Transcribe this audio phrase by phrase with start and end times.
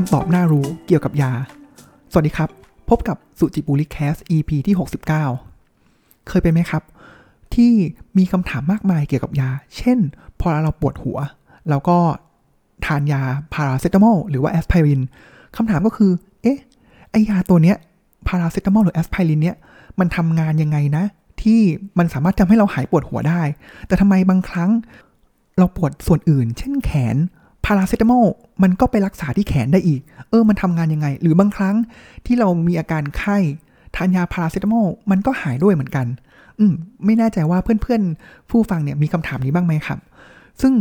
[0.00, 1.32] คำตอบน่ารู้เกี่ยวกับยา
[2.12, 2.50] สวัสดีครับ
[2.90, 4.76] พบกับสุจิบุริแคส EP ที่
[5.50, 6.82] 69 เคยเป็นไหมครับ
[7.54, 7.72] ที่
[8.18, 9.98] มีคำถามมากมายเกี่ยวกับยา เช่น
[10.40, 11.18] พอเราปวดหัว
[11.68, 11.98] เราก็
[12.86, 13.22] ทานยา
[13.52, 15.00] พาราเซตามอลหรือว่าแอสไพริน
[15.56, 16.10] คำถามก็คือ
[16.42, 16.58] เอ๊ะ
[17.10, 17.76] ไอยาตัวเนี้ย
[18.26, 19.56] พาราเซตามอลหรือแอสไพรินเนี้ย
[19.98, 21.04] มันทำงานยังไงนะ
[21.42, 21.60] ที่
[21.98, 23.42] มันสามารถทำให้เราหายปวดหัวได้
[23.86, 24.70] แต่ทำไมบางครั้ง
[25.58, 27.16] เราปวดส่วนอื่น เช่นแขน
[27.66, 28.24] พาราเซตามอล
[28.62, 31.76] มันก็ไปรักษาที่แขนได้อีก เออ มันทำงานยังไง หรือบางครั้ง
[32.26, 33.36] ที่เรามีอาการไข้
[33.96, 36.06] ทานยาพาราเซตามอลมันก็หายด้วยเหมือนกัน
[36.58, 36.72] อืม
[37.04, 39.98] ไม่แน่ใจว่าเพื่อนๆ ผู้ฟังเนี่ยมีคำถามนี้บ้างไหมครับ
[40.60, 40.72] ซึ่ง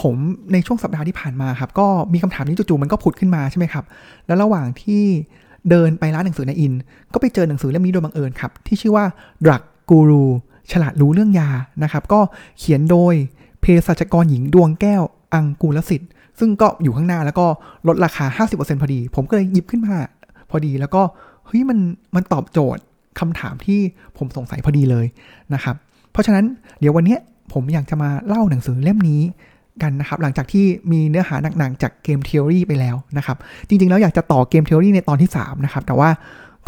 [0.00, 0.16] ผม
[0.52, 3.84] ในช่วงสัปดาห์ที่ผ่านมาครับ ก็มีคำถามนี้จู่ๆมันก็ผุดขึ้นมาใช่ไหมครับ
[4.26, 5.02] แล้วระหว่างที่
[5.70, 6.72] เดินไปร้านหนังสือในอิน
[7.12, 9.04] ก็ไปเจอหนังสือเล่มนี้โดยบังเอิญครับ ที่ชื่อว่า
[9.44, 10.24] Drug Guru
[10.72, 11.50] ฉลาดรู้เรื่องยา
[11.82, 12.20] นะครับ ก็
[12.58, 13.14] เขียนโดย
[13.60, 15.02] เภสัชกรหญิงดวงแก้ว
[15.34, 17.46] อังกูลสิทธิ์ ซึ่งก็อยู่ข้างหน้าแล้วก็
[17.88, 19.96] ลดราคา 50%พอดี ผมก็เลยหยิบขึ้นมา
[20.50, 21.02] พอดีแล้วก็
[21.46, 21.78] เฮ้ยมัน
[22.14, 22.82] มันตอบโจทย์
[23.20, 23.80] คำถามที่
[24.18, 25.06] ผมสงสัยพอดีเลย
[25.54, 25.74] นะครับ
[26.12, 26.44] เพราะฉะนั้น
[26.80, 27.16] เดี๋ยววันนี้
[27.52, 29.22] ผมอยากจะมาเล่าหนังสือเล่มนี้
[29.82, 33.36] กันนะครับหลังจากที่มีเนื้อหาหนักๆจาก game theory ไปแล้วนะครับ
[33.68, 36.10] จริงๆ แล้วอยากจะต่อ game theory ในตอนที่ 3 นะครับ แต่ว่า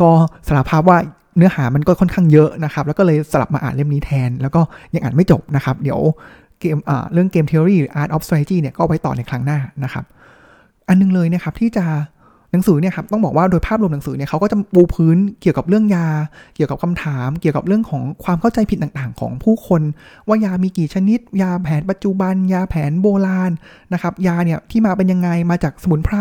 [0.01, 0.11] ก็
[0.49, 0.99] สารภาพว่า
[1.37, 4.61] เนื้อหามันก็ค่อนข้างเยอะนะครับ แล้วก็เลยสลับมาอ่านเล่มนี้แทน แล้วก็
[4.95, 6.01] ยังอ่านไม่จบนะครับ เดี๋ยว
[6.61, 6.79] เกม
[7.13, 10.05] เรื่องเกมเทอรี่หรือ Art of Strategy เนี่ยก็ไว้ต่อในครั้งหน้านะครับ
[10.89, 11.87] อันนึงเลยนะครับที่จะ
[12.53, 16.09] หนังสือเนี่ยครับต้องบอกว่าโดยภาพรวมหนังสือเนี่ยเขาก็จะปูพื้นเกี่ยวกับเรื่องยา
[16.57, 19.83] เกี่ยวกับคำถาม เกี่ยวกับเรื่องของความเข้าใจผิดต่างๆ ของผู้คน
[20.29, 23.51] ว่ายามีกี่ชนิด ยาแผนปัจจุบัน ยาแผนโบราณ
[23.93, 26.17] นะครับยาเนี่ยที่มาเป็นยังไงมาจากสมุนไพร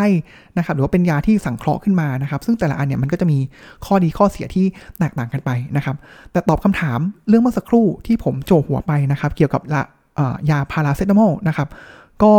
[0.57, 3.39] นะครับหรือว่าเป็นยาที่สังเคราะห์ขึ้นมานะครับซึ่งแต่ละอันเนี่ยมันก็จะมี
[3.85, 4.65] ข้อดีข้อเสียที่
[4.99, 5.95] แตกต่างกันไปนะครับ
[6.31, 9.63] แต่ตอบคำถามเรื่องเมื่อสักครู่ที่ผมโจหัวไปนะครับเกี่ยวกับ
[10.49, 11.67] ยาพาราเซตามอลนะครับ
[12.23, 12.33] ก็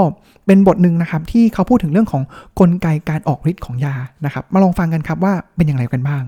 [0.47, 2.23] เป็นบทหนึ่งนะครับที่เขาพูดถึงเรื่องของ
[2.61, 6.25] กลไกการออกฤทธิ์ของยานะครับ มาลองฟังกันครับว่าเป็นอย่างไรกันบ้าง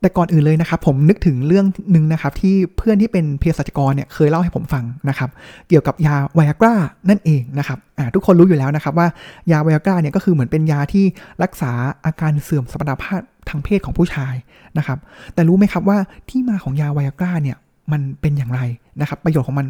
[0.00, 5.30] แต่ก่อนอื่นเลยนะครับผมนึกถึงเรื่องหนึ่งนะครับที่เพื่อนที่เป็นเภสัชกรเนี่ยเคยเล่าให้ผมฟังนะครับ
[5.68, 6.74] เกี่ยวกับยาไวอากรา
[7.08, 7.78] นั่นเองนะครับ
[8.14, 9.08] ทุกคนรู้อยู่แล้วนะครับว่า
[9.52, 11.04] ยาไวอากราเนี่ยก็คือเหมือนเป็นยาที่
[11.42, 11.72] รักษา
[12.04, 14.34] อาการเสื่อมสมรรถภาพทางเพศของผู้ชาย
[14.78, 14.98] นะครับ
[15.34, 15.98] แต่รู้ไหมครับว่า
[16.30, 17.56] ที่มาของยาไวอากราเนี่ย
[17.92, 18.60] มันเป็นอย่างไร
[19.00, 19.66] นะครับ ประโยชน์ของมัน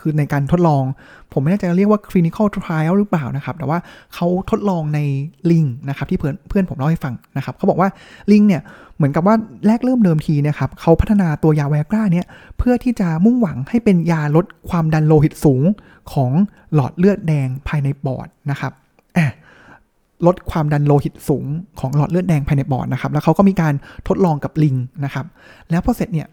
[0.00, 0.84] คือในการทดลอง
[1.32, 3.78] ผมไม่แน่ใจเรียกว่า clinical trial หรือเปล่านะครับ แต่ว่า
[4.14, 4.98] เขาทดลองใน
[5.50, 7.88] ลิงนะครับที่เพื่อนเพื่อนผมเล่าให้ฟังนะครับเขาบอกว่า
[8.32, 8.62] ลิงเนี่ย
[8.96, 9.34] เหมือนกับว่า
[9.66, 12.26] แรกเริ่มเดิมทีนะครับเขาพัฒนาตัวยาไวกราเนี่ย
[12.58, 15.62] เพื่อที่จะมุ่งหวังให้เป็นยาลดความดันโลหิตสูง
[16.12, 16.30] ของ
[16.74, 18.72] หลอดเลือดแดงภายในปอดนะครับ
[19.16, 19.26] อะ
[20.26, 21.46] ลดความดันโลหิตสูง
[21.80, 23.74] ของหลอดเลือดแดงภายในปอดนะครับ แล้วเขาก็มีการ
[24.08, 25.26] ทดลองกับลิงนะครับ
[25.70, 26.28] แล้วพอเสร็จเนี่ย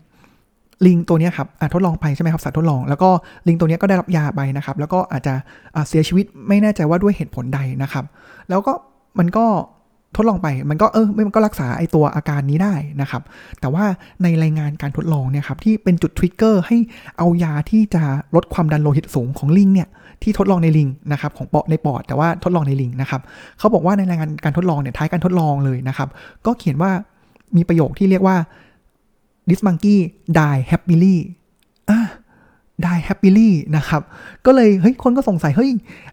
[0.85, 3.09] ลิงตัวนี้ครับทดลองไปใช่ไหมครับสัตว์ทดลอง แล้วก็
[3.47, 5.33] ลิงตัวนี้ก็ได้รับยาไปนะครับ แล้วก็อาจจะ
[5.87, 8.05] เสียชีวิตไม่แน่ใจว่าด้วยเหตุผลใดนะครับ
[8.49, 8.73] แล้วก็
[9.19, 9.45] มันก็
[10.15, 13.21] ทดลองไปมันก็เออมันก็รักษาไอตัวอาการนี้ได้นะครับ
[13.59, 13.85] แต่ว่า
[14.23, 16.77] ในรายงานการทดลองเนี่ยครับที่เป็นจุดทริกเกอร์ให้
[17.17, 18.03] เอายาที่จะ
[18.35, 19.87] ลดความดันโลหิตสูงของลิงเนี่ย
[20.23, 23.21] ที่ทดลองในลิงนะครับของปอดในปอดแต่ว่าทดลองในลิงนะครับ
[23.59, 26.09] เขาบอกว่าในรายงานการทดลองเนี่ยท้ายการทดลองเลยนะครับ
[26.45, 26.91] ก็เขียนว่า
[27.55, 28.37] มีประโยคที่เรียกว่า
[29.49, 29.97] this monkey
[30.37, 31.17] die happily
[31.89, 31.99] อะ
[32.85, 34.01] die happily นะครับ
[34.45, 35.69] ก็เลยเฮ้ยคนก็สงสัย เฮ้ย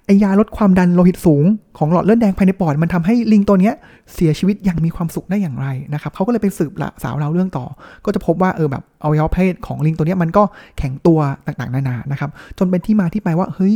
[0.07, 1.45] ไอยาลดความดันโลหิตสูง
[1.79, 3.75] ของหลอดเลือดแดงภายในปอด มันทำให้ลิงตัวเนี้ย
[4.15, 7.67] เสียชีวิตอย่างมีความสุขได้อย่างไรนะครับเขาก็เลยไปสืบละสาวเราเรื่องต่อ
[8.05, 10.43] ก็จะพบว่าเออแบบอวัยวะเพศของลิงตัวเนี้ยมันก็
[10.79, 13.75] แข็งตัวต่างๆ นานานะครับ จนเป็นที่มาที่ไปว่าเฮ้ย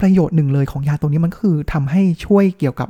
[0.00, 2.88] ประโยชน์หนึ่งเลยของยาตัวนี้มันก็คือทำให้ช่วยเกี่ยวกับ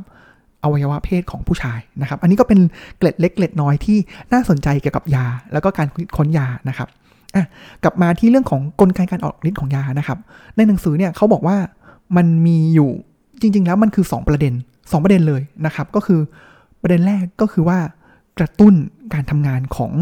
[0.67, 2.61] อวัยวะเพศของผู้ชายนะครับ อันนี้ก็เป็น
[2.99, 3.99] เกล็ดเล็กเกล็ดน้อยที่
[4.33, 6.89] น่าสนใจเกี่ยวกับยา แล้วก็การค้นยานะครับ
[7.35, 7.45] อะ
[7.85, 10.19] กลับมาที่เรื่องของกลไกการออกฤทธิ์ของยานะครับ
[10.57, 11.57] ในหนังสือเนี่ยเขาบอกว่า
[12.17, 12.91] มันมีอยู่
[13.41, 16.21] จริง ๆ แล้วมันคือ 2 ประเด็น 2 ประเด็นเลยนะครับ ก็คือ
[16.83, 17.79] ประเด็นแรกก็คือว่า
[18.39, 18.75] กระตุ้น
[19.15, 19.93] การทำงานของ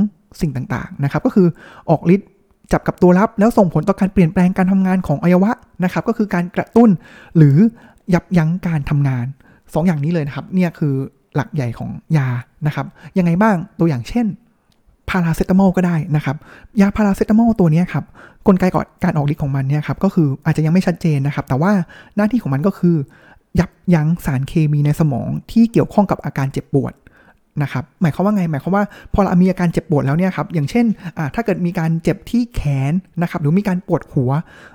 [0.41, 1.47] สิ่งต่างๆนะครับ ก็คือ
[1.91, 2.29] ออกฤทธิ์
[2.73, 5.53] จับกับตัวรับ แล้วส่งผลต่อการเปลี่ยนแปลงการทำงานของอวัยวะ
[5.85, 6.91] นะครับ ก็คือการกระตุ้น
[7.37, 7.57] หรือ
[8.15, 9.27] ยับยั้งการทำงาน
[9.73, 10.95] 2ออย่างนี้เลยนะครับ เนี่ยคือ
[11.37, 12.29] หลักใหญ่ของยา
[12.67, 12.87] นะครับ
[13.19, 14.27] ยังไงบ้างตัวอย่างเช่น
[15.11, 16.37] พาราเซตามอลก็ได้นะครับ
[16.81, 18.05] ยาพาราเซตามอลตัวนี้ครับ
[18.47, 21.73] กลไกก่อนการออกฤทธิ์ของมันเนี่ยครับก็คืออาจจะยังไม่ชัดเจนนะครับ แต่ว่า
[22.17, 22.97] หน้าที่ของมันก็คือ
[23.61, 26.93] ยับยั้งสารเคมีในสมองที่เกี่ยวข้องกับอาการเจ็บปวด
[27.63, 28.85] นะครับหมายความว่าไง หมายความว่า
[29.15, 30.87] พอเรามีอาการเจ็บปวดแล้วเนี่ยครับอย่างเช่น
[31.35, 34.31] ถ้าเกิดมีการเจ็บที่แขนนะครับหรือมีการปวดหัว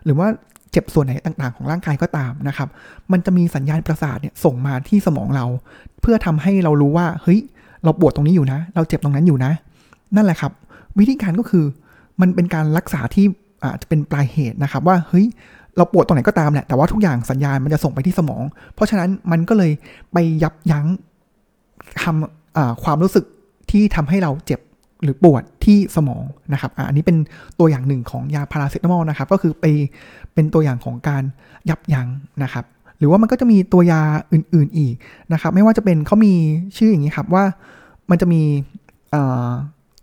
[0.05, 0.27] หรือว่า
[0.71, 2.69] เจ็บส่วนไหนต่างๆ ของร่างกายก็ตามนะครับ
[3.11, 5.45] มันจะมีสัญญาณประสาทเนี่ยส่งมาที่สมองเรา
[6.01, 7.39] เพื่อทำให้เรารู้ว่าเฮ้ย
[7.83, 9.51] เราปวดตรงนี้อยู่นะ เราเจ็บตรงนั้นอยู่นะ
[10.15, 10.51] นั่นแหละครับ
[10.99, 11.65] วิธีการก็คือ
[12.21, 13.25] มันเป็นการรักษาที่
[13.63, 15.25] อาจจะเป็นปลายเหตุนะครับ ว่าเฮ้ย
[15.77, 18.43] เราปวดตรงไหนก็ตามแหละแต่ว่าทุกอย่างสัญญาณมันจะส่งไปที่สมอง
[18.73, 19.71] เพราะฉะนั้นมันก็เลย
[20.13, 20.85] ไปยับยั้ง
[22.01, 23.25] ทำความรู้สึก
[23.71, 24.59] ที่ทำให้เราเจ็บ
[25.03, 26.23] หรือปวดที่สมอง
[26.53, 27.17] นะครับ อันนี้เป็น
[27.59, 29.65] ตัวอย่างหนึ่งของยาพาราเซตามอลนะครับ ก็คือไป
[30.39, 31.23] เป็นตัวอย่างของการ
[31.69, 32.07] ยับยั้ง
[32.43, 32.65] นะครับ
[32.97, 34.01] หรือว่ามันก็จะมีตัวยา
[34.33, 34.93] อื่นๆอีก
[35.33, 36.33] นะครับ ไม่ว่าจะเป็นเขามี
[36.77, 37.43] ชื่ออย่างนี้ครับว่า
[38.09, 38.41] มันจะมี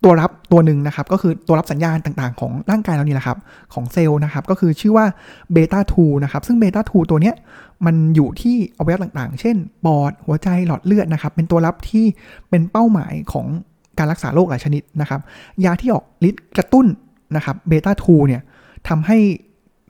[0.05, 3.39] ตัวรับตัวหนึ่งนะครับ ก็คือตัวรับสัญญาณต่างๆ ของร่างกายเรานี่แหละครับ
[3.75, 5.07] ของเซลล์นะครับ ก็คือชื่อว่า
[5.53, 7.35] เบต้า2นะครับ ซึ่งเบต้า2ตัวเนี้ย
[7.87, 12.05] มันอยู่ที่อวัยวะต่างๆ เช่น ปอด หัวใจ หลอดเลือดนะครับ เป็นตัวรับที่
[12.51, 13.47] เป็นเป้าหมายของ
[13.99, 15.21] การรักษาโรคหลายชนิดนะครับ
[15.65, 16.87] ยาที่ออกฤทธิ์กระตุ้น
[17.37, 18.43] นะครับ เบต้า2เนี่ย
[18.89, 19.19] ทำให้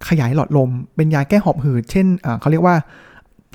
[0.08, 2.06] ขยายหลอดลม เป็นยาแก้หอบหืด เช่น
[2.40, 2.76] เขาเรียกว่า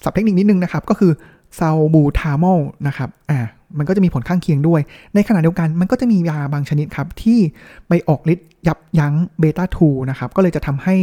[0.04, 1.12] สับเทคนิคนิดนึงนะครับ ก็คือ
[1.60, 3.40] ซาบูทามอลนะครับอ่า
[3.78, 4.82] มันก็จะมีผลข้างเคียงด้วย
[5.16, 7.40] ในขณะเดียวกันมันก็จะมียาบางชนิดครับ ที่
[7.88, 10.96] ไปออกฤทธิ์ยับยั้งเบต้า2นะครับ ก็เลยจะทำให้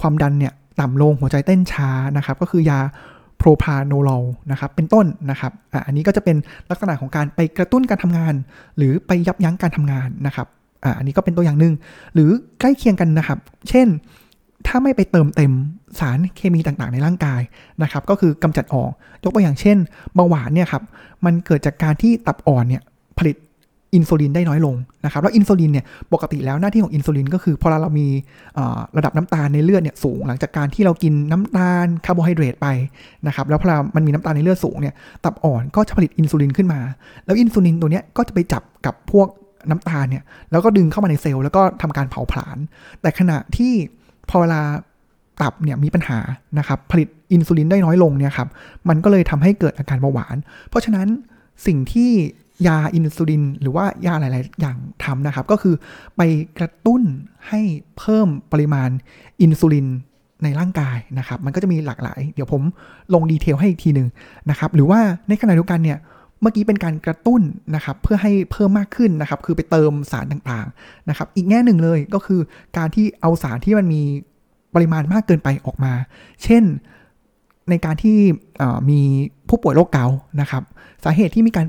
[0.00, 2.80] ความดันเนี่ยต่ำลงหัวใจเต้นช้านะครับ ก็คือยา
[3.38, 4.10] โพรพาโนโล
[4.50, 6.36] นะครับ เป็นต้นนะครับอ่าอันนี้ก็จะเป็น
[6.70, 8.34] ลักษณะของการไปกระตุ้นการทำงาน
[8.76, 10.46] หรือไปยับยั้งการทำงานนะครับ
[10.84, 11.74] อ่าอันนี้ก็เป็นตัวอย่างหนึ่ง
[12.14, 12.30] หรือ
[12.60, 13.38] ใกล้เคียงกันนะครับ
[13.68, 13.88] เช่น
[14.66, 15.52] ถ้าไม่ไปเติมเต็ม
[15.98, 17.40] สารเคมีต่างๆ ในร่างกาย
[17.82, 18.90] นะครับ ก็คือกำจัดออก
[19.24, 19.76] ยกตัวอย่างเช่น
[20.14, 20.82] เบาหวานเนี่ยครับ
[21.24, 22.82] มันเกิดจากการที่ตับอ่อนเนี่ย
[23.18, 23.36] ผลิต
[23.94, 28.06] อินซูลินได้น้อยลงนะครับแล้วอินซูลินเนี่ยปกติแล้วหน้าที่ของอินซูลินก็คือพอเรามี
[28.96, 32.66] ระดับน้ำตาลในเลือดเนี่ยสูง หลังจากการที่เรากินน้ำตาลคาร์โบไฮเดรตไป
[33.26, 34.94] นะครับแล้วพอมันมีน้ำตาลในเลือดสูงเนี่ย
[35.24, 36.80] ตับอ่อนก็จะผลิตอินซูลินขึ้นมา
[37.24, 39.28] แล้วอินซูลินตัวเนี้ยก็จะไปจับกับพวก
[39.70, 42.58] น้ำตาลเนี่ยแล้วก็ดึงเข้ามาในเซลล์แล้วก็ทำการเผาผลาญ
[43.00, 43.72] แต่ขณะที่
[44.32, 44.60] พอเวลา
[45.42, 46.18] ตับเนี่ยมีปัญหา
[46.58, 48.48] นะครับผลิตอินซูลินได้น้อยลงเนี่ยครับ
[48.88, 50.36] มันก็เลยทำให้เกิดอาการเบาหวาน
[50.68, 51.08] เพราะฉะนั้น
[51.66, 52.10] สิ่งที่
[52.66, 55.74] ยาอินซูลินหรือว่ายาหลาย ๆ อย่างทำนะครับ ก็คือ
[56.16, 56.22] ไป
[56.58, 57.02] กระตุ้น
[57.48, 57.60] ให้
[57.98, 58.90] เพิ่มปริมาณ
[59.42, 59.86] อินซูลิน
[60.42, 62.62] ในร่างกายนะครับ มันก็จะมีหลากหลาย เดี๋ยวผม
[63.14, 64.08] ลงดีเทลให้อีกทีหนึ่ง
[64.50, 65.98] นะครับ หรือว่าในขณะเดียวกันเนี่ย
[66.42, 67.42] เมื่อกี้เป็นการกระตุ้น
[67.74, 72.40] นะครับเพื่อให้เพิ่มมากขึ้นนะครับ คือไปเติมสารต่างๆนะครับ อีกแง่หนึ่งเลยก็คือ
[72.76, 74.02] การที่เอาสารที่มันมี
[74.74, 75.92] ปริมาณมากเกินไปออกมา
[76.42, 76.62] เช่น
[77.70, 78.18] ในการที่
[78.90, 79.00] มี
[79.48, 80.62] ผู้ป่วยโรคเกาต์นะครับ
[81.04, 81.66] สาเหตุที่มีการ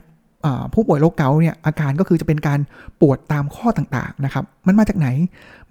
[0.73, 2.59] ผู้ป่วยโรคเกาต์เนี่ยอาการก็คือจะเป็นการ
[3.01, 5.07] ปวดตามข้อต่างๆนะครับ มันมาจากไหน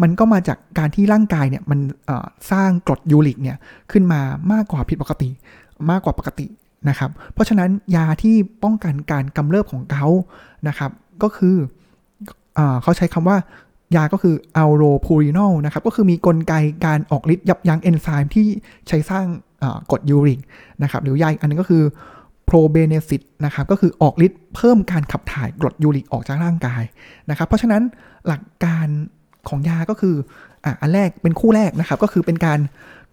[0.03, 1.79] มันก็มาจากการที่ร่างกายเนี่ยมัน
[2.51, 3.57] สร้างกรดยูริกเนี่ย
[3.93, 4.21] ขึ้นมา
[4.53, 5.29] มากกว่าผิดปกติ
[5.91, 6.47] มากกว่าปกติ
[6.89, 10.07] นะครับ เพราะฉะนั้นยาที่ป้องกันการกำเริบของเกา
[10.69, 10.91] นะครับ
[11.23, 11.57] ก็คือ
[12.59, 13.37] อเขาใช้คำว่า
[13.97, 16.55] ยาก็คืออัลโรพูรินอลนะครับ ก็คือมีกลไก
[16.87, 18.47] การออกฤทธิ์ยับยั้งเอนไซม์ที่
[18.89, 19.27] ใช้สร้าง
[19.91, 20.41] กรดยูริก
[20.83, 21.83] นะครับ หรือยาอีกอันนึงก็คือ
[22.47, 26.83] โปรเบเนซิตนะครับ ก็คือออกฤทธิ์เพิ่มการขับถ่ายกรดยูริกออกจากร่างกาย
[27.31, 27.83] นะครับ เพราะฉะนั้น
[28.27, 28.87] หลักการ
[29.49, 30.15] ของยาก็คือ
[30.65, 32.61] อะอันแรกเป็นคู่แรกนะครับ ก็คือเป็นการ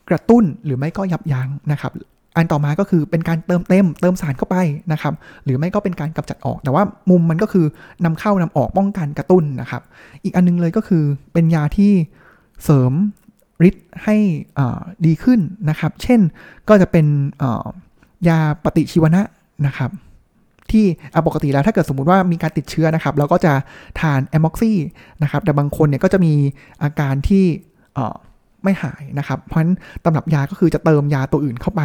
[0.10, 1.92] กระตุ้นหรือไม่ก็ยับยั้งนะครับ
[2.36, 4.58] อันต่อมาก็คือเป็นการเติมเต็มเติมสารเข้าไป
[4.92, 7.66] นะครับ หรือไม่ก็เป็นการกำจัดออก แต่ว่ามุมมันก็คือ
[8.06, 9.81] นำเข้านำออกป้องกันกระตุ้นนะครับ
[10.24, 11.04] อีกอันนึงเลยก็คือ
[11.34, 11.92] เป็นยาที่
[12.64, 12.94] เสริม
[13.68, 14.16] ฤทธิ์ให้
[15.06, 15.40] ดีขึ้น
[15.70, 16.20] นะครับ เช่น
[16.70, 17.06] ก็จะเป็น
[18.28, 19.22] ยาปฏิชีวนะ
[19.68, 19.92] นะครับ
[20.72, 20.86] ที่
[21.28, 23.54] ปกติแล้วถ้าเกิดสมมุติว่ามีการติดเชื้อนะครับเราก็จะ
[24.00, 24.78] ทานแอมม็อกซี่
[25.24, 26.34] นะครับแต่บางคนเนี่ยก็จะมี
[26.83, 27.45] อาการที่
[28.63, 29.73] ไม่หายนะครับ เพราะฉะนั้น
[30.04, 31.81] ตำรับยาก็คือจะเติมยาตัวอื่นเข้าไป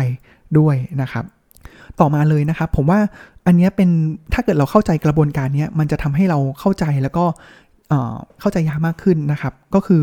[0.58, 1.24] ด้วยนะครับ
[2.00, 3.00] ต่อมาเลยนะครับผมว่า
[3.46, 3.88] อันนี้เป็น
[4.32, 7.24] ถ้าเกิดเราเข้าใจกระบวนการนี้มันจะทำให้เราเข้าใจแล้วก็
[8.40, 10.02] เข้าใจยามากขึ้นนะครับ ก็คือ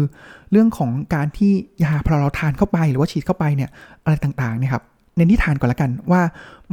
[0.52, 1.52] เรื่องของการที่
[1.84, 3.70] ยาพอเราทานเข้าไปหรือว่าฉีดเข้าไปเนี่ย
[4.04, 4.84] อะไรต่างๆเนี่ยครับ
[5.16, 6.22] เน้นที่ทานก่อนละกันว่า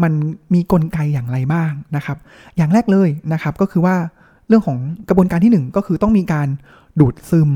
[0.03, 0.13] มัน
[0.55, 2.17] มีกลไกอย่างไรบ้างนะครับ
[2.57, 3.97] อย่างแรกเลยนะครับก็คือว่า
[4.49, 4.79] เรื่องของ
[5.09, 6.49] กระบวนการที่ 1 ก็คือต้องมีการ
[7.01, 7.51] ดูดซึม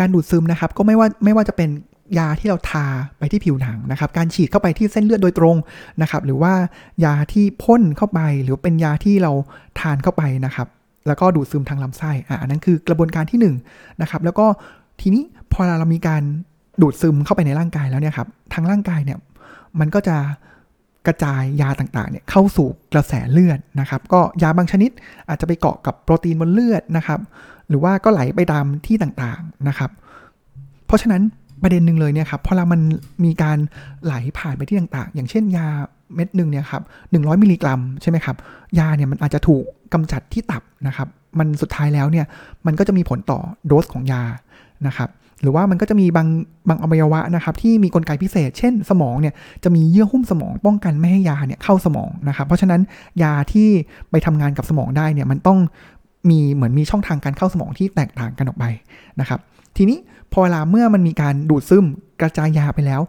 [0.00, 1.70] การดูดซึมนะครับ ก็ไม่ว่าไม่ว่าจะเป็น
[2.18, 2.86] ยาที่เราทา
[3.18, 5.56] ไปที่ผิวหนังนะครับ การฉีดเข้าไปที่เส้นเลือดโดยตรง
[6.02, 6.52] นะครับ หรือว่า
[7.04, 9.32] ยาที่พ่นเข้าไป หรือเป็นยาที่เรา
[9.80, 10.68] ทานเข้าไปนะครับ
[11.06, 13.46] แล้วก็ดูดซึมทางลำไส้อ่านั้นคือกระบวนการที่1น
[14.02, 14.46] นะครับ แล้วก็
[15.00, 15.22] ทีนี้
[15.52, 16.22] พอเรามีการ
[16.82, 19.18] ดูดซึมเข้าไปในร่างกายแล้วเนี่ยครับ ทางร่างกายเนี่ย
[19.80, 20.16] มันก็จะ
[21.06, 24.90] กระจายยาต่างๆเนี่ยเข้าสู่กระแสเลือดนะครับ ก็ยาบางชนิด
[25.28, 27.20] อาจจะไปเกาะกับโปรตีนบนเลือดนะครับ
[27.68, 29.90] หรือว่าก็ไหลไปตามที่ต่างๆนะครับ
[30.86, 31.22] เพราะฉะนั้น
[31.62, 32.80] ประเด็นหนึ่งเลยเนี่ยครับพอเรามัน
[33.24, 33.58] มีการ
[34.04, 35.66] ไหลผ่านไปที่ต่างๆ อย่างเช่นยา
[36.14, 38.36] เม็ดหนึ่งเนี่ยครับหนึ่งมิลลิกรัมใช่ไหมครับ
[38.78, 42.26] ยาเนี่ยมันอาจจะถูกกำจัดที่ตับนะครับ มันสุดท้ายแล้วเนี่ย
[42.66, 44.22] มันก็จะมีผลต่อโดสของยา
[44.86, 45.08] นะครับ
[45.42, 46.28] หรือว่ามันก็จะมีบาง
[46.68, 49.34] บางอวัยวะนะครับที่มีกลไกพิเศษ เช่น สมองเนี่ย
[49.64, 52.80] จะมีเยื่อหุ้มสมองป้องกันไม่ให้ยาเนี่ยเข้าสมองนะครับ เพราะฉะนั้น
[53.22, 53.68] ยาที่
[54.10, 55.58] ไปทำงานกับสมองได้เนี่ยมันต้อง
[56.30, 58.64] มีเหมือนมีช่องทางการเข้าสมองที่แตกต่างกันออกไป
[59.20, 59.40] นะครับ
[59.76, 59.98] ทีนี้
[60.32, 61.86] พอเวลาเมื่อมันมีการดูดซึม
[62.20, 63.00] กระจายยาไปแล้ว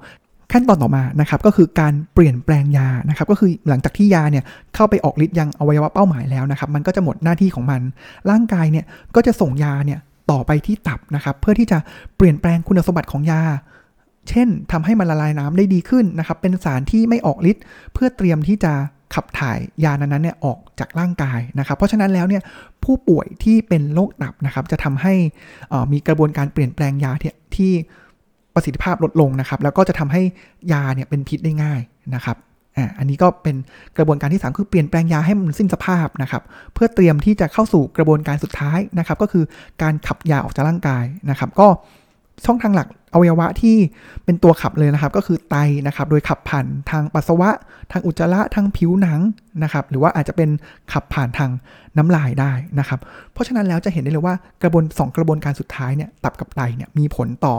[0.51, 4.43] ขั้นตอนต่อมานะครับก็คือการเปลี่ยนแปลงยานะครับก็คือหลังจากที่ยาเนี่ย
[4.75, 7.81] เข้าไปออกฤทธิ์ยังอวัยวะเป้าหมายแล้วนะครับมันก็จะหมดหน้าที่ของมัน
[8.29, 8.85] ร่างกายเนี่ย
[9.15, 9.99] ก็จะส่งยาเนี่ย
[10.31, 11.77] ต่อไปที่ตับนะครับเพื่อที่จะ
[12.17, 13.41] เปลี่ยนแปลงคุณสมบัติของยา
[14.29, 18.73] เช่นทำให้มันละลายน้ำได้ดีขึ้นนะครับเป็นสารที่ไม่ออกฤทธิ์เพื่อเตรียมที่จะ
[19.13, 22.41] ขับถ่ายยานั้นๆเนี่ยออกจากร่างกายนะครับ เพราะฉะนั้นแล้วเนี่ย
[22.83, 25.13] ผู้ป่วยที่เป็นโรคตับนะครับ จะทำให้
[25.91, 27.11] มีกระบวนการเปลี่ยนแปลงยา
[27.55, 27.71] ที่
[28.53, 30.21] ประสิทธิภาพลดลงนะครับ แล้วก็จะทำให้
[30.71, 31.81] ยาเนี่ยเป็นพิษได้ง่าย
[32.15, 32.37] นะครับ
[32.77, 33.55] อ่าอันนี้ก็เป็น
[33.97, 39.43] กระบวนการที่ 3 คือเปลี่ยนแปลงยาให้มันสิ้นสภาพนะครับ เพื่อเตรียมที่จะเข้าสู่กระบวนการสุดท้ายนะครับ ก็คือ
[39.81, 41.67] การขับยาออกจากร่างกายนะครับ ก็
[42.45, 43.77] ช่องทางหลัก อวัยวะที่
[44.25, 45.55] เป็นตัวขับเลยนะครับ ก็คือไต
[45.87, 47.49] นะครับ โดยขับผ่านทางปัสสาวะ
[47.91, 49.19] ทางอุจจาระทางผิวหนัง
[49.63, 50.49] นะครับ หรือว่าอาจจะเป็น
[50.93, 51.51] ขับผ่านทาง
[51.97, 52.99] น้ำลายได้นะครับ
[53.33, 57.55] เพราะฉะนั้นแล้วจะเห็นได้เลยว่ากระบวนสองกระบวนการสุดท้ายเนี่ยตับกับไตเนี่ยมีผลต่อ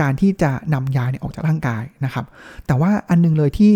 [0.00, 2.24] การที่จะนำยาเนี่ยออกจากร่างกายนะครับ
[2.66, 3.72] แต่ว่าอันนึงเลยที่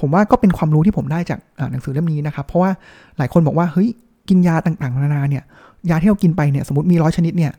[0.00, 1.38] ผมว่าก็เป็นความรู้ที่ผมได้จาก
[1.70, 2.70] หนังสือเล่มนี้นะครับ เพราะว่า
[3.18, 3.88] หลายคนบอกว่าเฮ้ย
[4.28, 5.44] กินยาต่างๆนานาเนี่ย
[5.90, 7.52] ยาที่เรากินไปเนี่ยสมมติมีร้อยชนิดเนี่ย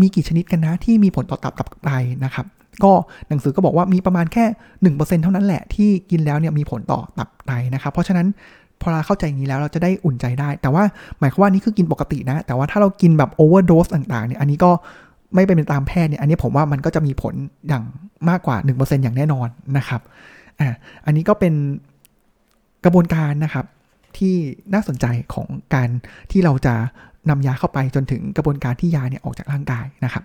[0.00, 1.90] มีกี่ชนิดกันนะที่มีผลต่อตับกับไต
[2.24, 2.46] นะครับ
[2.84, 2.92] ก็
[3.28, 4.44] หนังสือก็บอกว่ามีประมาณแค่
[4.82, 8.26] หนึ่งเปอร์เซ็นเท่านั้นแหละที่กินแล้วเนี่ยมีผลต่อตับไตนะครับ เพราะฉะนั้น
[8.80, 10.82] พอเราเข้าใจอย่างนี้แล้วเราจะได้อุ่นใจได้ แต่ว่า
[11.18, 14.70] หมายความว่านี่คือกินปกตินะ แต่ว่าถ้าเรากินแบบโอเวอร์โดสต่างๆเนี่ย อันนี้ก็
[15.34, 17.34] ไม่เป็นตามแพทย์เนี่ย อันนี้ผมว่ามันก็จะมีผล
[17.68, 17.84] อย่าง
[18.28, 20.00] มากกว่า 1%อย่างแน่นอนนะครับ
[20.60, 20.68] อ่า
[21.06, 21.54] อันนี้ก็เป็น
[22.84, 23.66] กระบวนการนะครับ
[24.18, 24.34] ที่
[24.74, 25.88] น่าสนใจของการ
[26.30, 26.74] ที่เราจะ
[27.30, 30.24] นำยาเข้าไปจนถึงกระบวนการที่ยาเนี่ยออกจากร่างกายนะครับ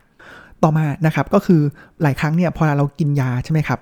[0.63, 1.61] ต่อมานะครับก็คือ
[2.01, 3.79] หลายครั้งเนี่ยพอเรากินยาใช่ไหมครับ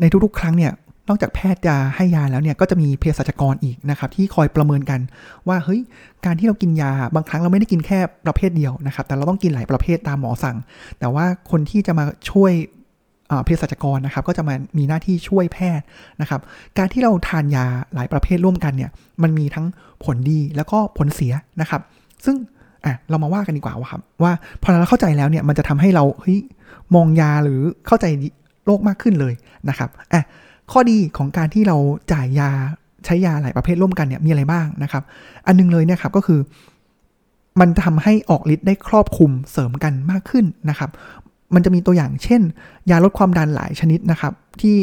[0.00, 0.72] ในทุกๆ ครั้งเนี่ย
[1.08, 5.00] นอกจากแพทย์จะให้ยาแล้วเนี่ยก็จะมีเภสัชกรอีกนะครับที่คอยประเมินกัน
[5.48, 5.80] ว่าเฮ้ย
[6.24, 10.56] การที่เรากินยาบางครั้งเราไม่ได้กินแค่ประเภทเดียวนะครับ แต่เราต้องกินหลายประเภทตามหมอสั่ง
[10.98, 12.52] แต่ว่าคนที่จะมาช่วย
[13.44, 15.84] เภสัชกรนะครับก็จะมามีหน้าที่ช่วยแพทย์
[16.20, 16.40] นะครับ
[16.78, 18.90] การที่เราทานยาหลายประเภทร่วมกันเนี่ย
[19.22, 19.66] มันมีทั้ง
[20.04, 21.82] ผลดีแล้วก็ผลเสียนะครับ
[22.24, 22.36] ซึ่ง
[22.86, 26.38] อะเรามาว่ากันดีกว่าว่าครับว่าพอเราเข้าใจแล้วเนี่ยมันจะทำให้เราเฮ้ย
[26.94, 28.06] มองยาหรือเข้าใจ
[28.66, 29.34] โรคมากขึ้นเลย
[29.68, 30.22] นะครับอะ
[30.72, 31.76] ข้อดีของการที่เรา
[32.12, 32.50] จ่ายยา
[33.04, 35.02] ใช้ยาหลายประเภทร่วมกันเนี่ยมีอะไรบ้างนะครับ
[35.46, 36.40] อันนึงเลยเนี่ยครับก็คือ
[37.60, 40.90] มันทำให้ออกฤทธิ์ได้ครอบคลุมเสริมกันมากขึ้นนะครับ
[41.54, 42.42] มันจะมีตัวอย่างเช่น
[42.90, 44.76] ยาลดความดันหลายชนิดนะครับ ที่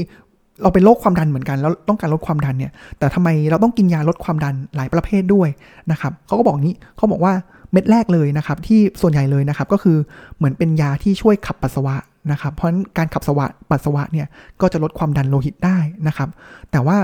[0.62, 5.50] เราเป็นโรคความดันเหมือนกันแล้วต้องการลดความดันเนี่ย แต่ทำไมเราต้องกินยาลดความดันหลายประเภทด้วย
[5.92, 7.34] นะครับเขาก็บอกงี้เขาบอกว่า
[7.74, 9.98] เม็ดแรกเลยนะครับ ที่ส่วนใหญ่เลยนะครับ ก็คือ
[10.38, 11.96] เหมือนเป็นยาที่ช่วยขับปัสสาวะ
[12.32, 14.28] นะครับ เพราะการขับสวะปัสสาวะเนี่ย
[14.62, 15.78] ก็จะลดความดันโลหิตได้
[16.08, 16.30] นะครับ
[16.72, 16.98] แต่ว่า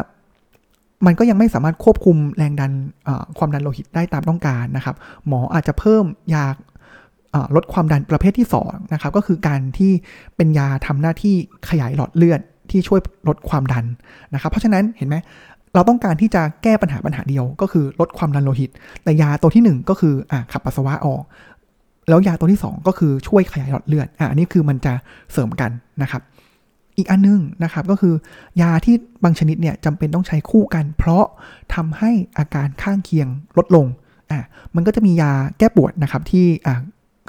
[1.06, 2.72] มันก็ยังไม่สามารถควบคุมแรงดัน
[3.38, 4.96] ความดันโลหิตได้ตามต้องการนะครับ
[5.28, 6.46] หมออาจจะเพิ่มยา
[7.56, 9.92] ลดความดันประเภทที่2นะครับก็คือการที่
[10.36, 11.36] เป็นยาทำหน้าที่
[11.70, 13.86] ขยายหลอดเลือดที่ช่วยลดความดัน
[14.34, 15.16] นะครับ เพราะฉะนั้นเห็นไหม
[15.74, 18.70] เราต้องการที่จะแก้ปัญหาปัญหาเดียว ก็คือลดความดันโลหิต
[19.04, 21.24] แต่ยาตัวที่ 1 ก็คืออ่าขับปัสสาวะออก
[22.10, 24.94] แล้วยาตัวที่ 2 ก็คือช่วยขยายหลอดเลือดอันนี้คือมันจะ
[25.32, 25.72] เสริมกัน
[26.02, 26.22] นะครับ
[26.98, 28.14] อีกอันนึงนะครับก็คือ
[28.62, 31.26] ยาที่บางชนิดเนี่ยจำเป็นต้องใช้คู่กัน เพราะ
[31.76, 33.86] ทำให้อาการข้างเคียงลดลง
[34.32, 34.40] อ่า
[34.76, 36.76] มันก็จะมียาแก้ปวดนะครับที่อ่า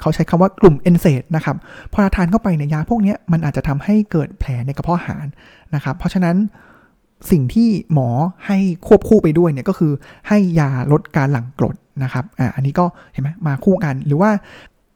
[0.01, 1.57] เขาใช้คำว่ากลุ่มเอนเซดนะครับ
[1.91, 5.25] พอทานเข้าไปในยาพวกนี้มันอาจจะทำให้เกิดแผลในกระเพาะอาหาร
[5.75, 6.35] นะครับ เพราะฉะนั้น
[7.31, 8.09] สิ่งที่หมอ
[8.47, 9.91] ให้ควบคู่ไปด้วยเนี่ยก็คือ
[10.27, 14.31] ให้ยาลดการหลั่งกรดนะครับอ่าอันนี้ก็เห็นไหมมาคู่กัน หรือว่า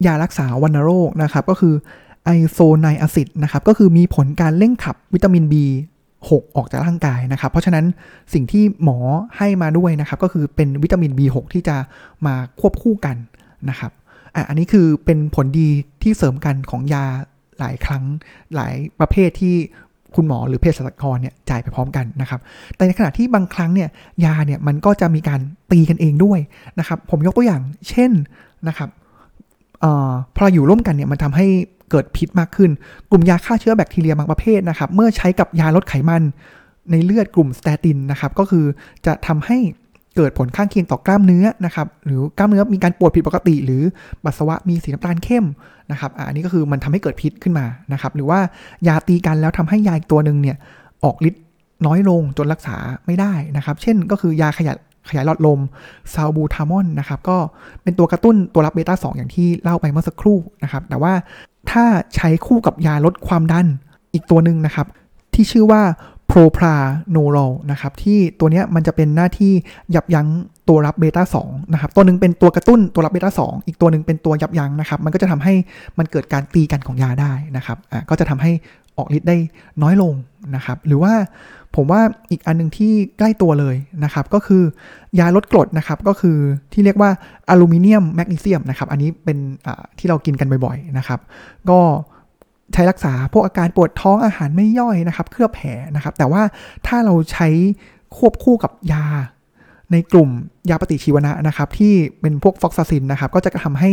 [0.06, 1.74] ยารักษาวัณโรคนะครับก็คือ
[2.26, 5.54] ไอโซไนอะซิดนะครับก็คือมีผลการเร่งขับวิตามิน B
[6.20, 7.86] 6 ออกจากร่างกายนะครับ เพราะฉะนั้น
[8.34, 8.98] สิ่งที่หมอ
[9.38, 11.78] ให้มาด้วยนะครับ ก็คือเป็นวิตามิน B6 ที่จะ
[12.26, 13.16] มาควบคู่กัน
[13.70, 13.92] นะครับ
[14.36, 15.70] อะอันนี้คือเป็นผลดี
[16.02, 17.06] ที่เสริมกันของยา
[17.60, 18.04] หลายครั้ง
[18.56, 19.56] หลายประเภทที่
[20.16, 22.40] คุณหมอหรือเภสัชกรเนี่ยจ่ายไปพร้อมกันนะครับ
[22.76, 23.90] แต่ในขณะที่บางครั้งเนี่ย
[24.26, 25.40] ยาเนี่ยมันก็จะมีการ
[25.72, 26.40] ตีกันเองด้วย
[26.80, 28.12] นะครับ ผมยกตัวอย่างเช่น
[28.68, 28.90] นะครับ
[29.84, 31.48] ออพอเราอยู่ร่วมกันเนี่ยมันทำให้
[31.92, 32.72] เกิดพิษมากขึ้น
[33.12, 36.24] กลุ่มยาฆ่าเชื้อแบคทีเรียบางประเภทนะครับ เมื่อใช้กับยาลดไขมัน
[36.92, 38.66] ในเลือดกลุ่มสเตตินนะครับ ก็คือ
[39.06, 39.58] จะทำให้
[40.16, 43.82] เกิดผลข้างเคียงต่อกล้ามเนื้อนะครับหรือกล้ามเนื้อมีการปวดผิดปกติ หรือ
[44.24, 45.46] ปัสสาวะมีสีน้ำตาลเข้ม
[45.92, 48.40] นะครับอันนี้ก็คือมันทำให้เกิดพิษขึ้นมานะครับหรือว่า
[48.88, 50.58] ยาตีกันแล้วทำให้ยาอีกตัวหนึ่งเนี่ย
[51.04, 51.44] ออกฤทธิ์
[51.86, 54.78] น้อยลงจนรักษาไม่ได้นะครับ เช่นก็คือยาขยาย
[55.10, 55.60] ขยายหลอดลม
[56.14, 57.38] salbutamol นะครับก็
[57.84, 61.14] เป็นตัวกระตุ้นตัวรับเบต้า2อย่างที่เล่าไปเมื่อสักครู่นะครับแต่ว่า
[61.72, 63.68] ถ้าใช้คู่กับยาลดความดัน
[64.14, 64.88] อีกตัวหนึ่งนะครับ
[65.34, 65.82] ที่ชื่อว่า
[66.28, 67.38] propranolol
[67.72, 69.54] นะครับที่ตัวนี้มันจะเป็นหน้าที่
[69.96, 70.28] ยับยั้ง
[70.70, 75.54] ตัวรับเบต้า2นะครับตัวหนึ่งเป็นตัวกระตุ้นตัวรับเบต้า2อีกตัวหนึ่งเป็นตัวยับยั้งนะครับมันก็จะทำให้
[75.98, 78.52] มันเกิดการตีกันของยาได้นะครับอ่าก็จะทำให้
[78.98, 79.38] ออกฤทธิ์ได้
[79.82, 80.14] น้อยลง
[80.56, 81.14] นะครับหรือว่า
[81.76, 82.02] ผมว่า
[82.32, 84.64] อีกอันหนึ่งที่ใกล้ตัวเลยนะครับก็คือ
[85.20, 86.38] ยาลดกรดนะครับก็คือ
[86.74, 87.10] ที่เรียกว่า
[87.50, 89.38] อลูมิเนียมแมกนีเซียมนะครับอันนี้เป็น
[90.00, 91.20] ที่เรากินกันบ่อยๆนะครับ
[91.70, 91.80] ก็
[92.74, 96.42] ใช้รักษาพวกอาการปวดท้องอาหารไม่ย่อยนะครับเคลือบแผลนะครับ แต่ว่า
[96.88, 97.48] ถ้าเราใช้
[98.18, 99.06] ควบคู่กับยา
[99.92, 100.30] ในกลุ่ม
[100.70, 103.92] ยาปฏิชีวนะนะครับ ที่เป็นพวกฟอกซาซินนะครับ ก็จะทำให้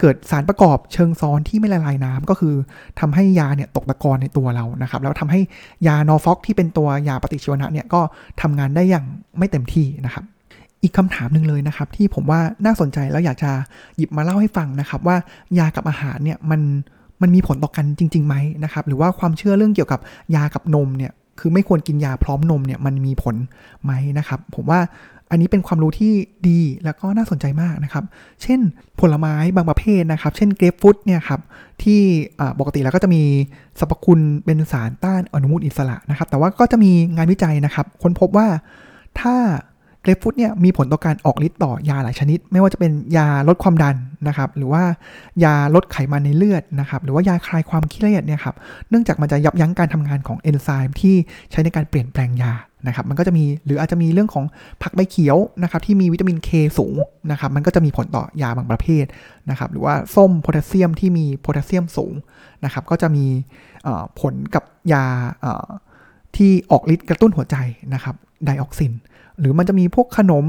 [0.00, 2.54] เกิดสารประกอบเชิงซ้อนที่ไม่ละลายน้ำก็คือ
[3.00, 5.40] ทำให้ยาเนี่ยตกตะกอนในตัวเรานะครับ แล้วทำให้
[5.86, 8.00] ยานอฟอกที่เป็นตัวยาปฏิชีวนะเนี่ยก็
[8.42, 9.04] ทำงานได้อย่าง
[9.38, 10.24] ไม่เต็มที่นะครับ
[10.82, 13.50] อีกคำถามหนึ่งเลยนะครับ ที่ผมว่าน่าสนใจแล้วอยากจะ
[13.96, 15.16] หยิบมาเล่าให้ฟังนะครับ ว่า
[15.58, 16.60] ยากับอาหารเนี่ยมัน
[17.22, 20.00] มันมีผลต่อกันจริงๆไหมนะครับหรือว่าความเชื่อเรื่องเกี่ยวกับ
[20.34, 23.36] ยากับนมเนี่ยคือไม่ควรกินยาพร้อมนมเนี่ยมันมีผล
[23.84, 24.80] ไหมนะครับ ผมว่า
[25.30, 26.12] อันนี้เป็นความรู้ที่
[26.48, 28.04] ดีแล้วก็น่าสนใจมากนะครับ
[28.42, 28.60] เช่น
[29.00, 31.40] ผลไม้บางประเภทนะครับ เช่นเกรฟฟุตเนี่ยครับ
[31.82, 32.00] ที่
[32.58, 33.22] ปกติแล้วก็จะมี
[33.78, 38.46] สรรพคุณเป็นสารต้านอนุมูลอิสระนะครับ แต่ว่าก็จะมีงานวิจัยนะครับ ค้นพบว่า
[39.20, 39.36] ถ้า
[40.02, 43.96] เกรฟฟูดเนี่ยมีผลต่อการออกฤทธิ์ต่อยาหลายชนิด ไม่ว่าจะเป็นยาลดความดัน
[44.28, 44.82] นะครับหรือว่า
[45.44, 48.56] ยาลดไขมันในเลือดนะครับหรือว่ายาคลายความเครียดเนี่ยครับ
[48.90, 51.14] เนื่องจากมันจะยับยั้งการทำงานของเอนไซม์ที่
[51.50, 52.52] ใช้ในการเปลี่ยนแปลงยา
[52.86, 54.44] นะครับมันก็จะมีหรืออาจจะมีเรื่องของ
[54.82, 56.94] ผักใบเขียวนะครับที่มีวิตามินเคสูง
[57.30, 59.04] นะครับมันก็จะมีผลต่อยาบางประเภท
[59.50, 62.14] นะครับหรือว่าส้มโพแทสเซียมที่มีโพแทสเซียมสูง
[62.64, 63.26] นะครับก็จะมี
[64.20, 65.04] ผลกับยา
[66.36, 67.56] ที่ออกฤทธิ์กระตุ้นหัวใจ
[67.94, 68.92] นะครับ digoxin
[69.42, 70.46] หรือมันจะมีพวกขนม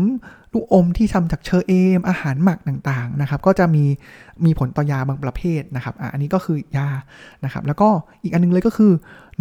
[0.53, 3.83] ลูกอมที่ทำจากเชอร์เอม อาหารหมักต่างๆนะครับ ก็จะมี
[4.45, 6.87] มีผลต่อยาบางประเภทนะครับอันนี้ก็คือยา
[7.43, 7.89] นะครับ แล้วก็
[8.23, 8.91] อีกอันนึงเลยก็คือ